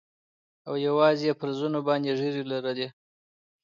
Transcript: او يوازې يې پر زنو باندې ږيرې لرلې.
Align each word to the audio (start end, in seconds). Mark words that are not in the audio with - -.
او 0.67 0.73
يوازې 0.87 1.25
يې 1.29 1.33
پر 1.39 1.49
زنو 1.59 1.79
باندې 1.87 2.11
ږيرې 2.19 2.43
لرلې. 2.51 2.87